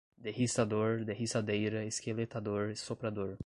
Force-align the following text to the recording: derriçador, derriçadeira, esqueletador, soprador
derriçador, 0.25 1.03
derriçadeira, 1.07 1.83
esqueletador, 1.85 2.75
soprador 2.75 3.37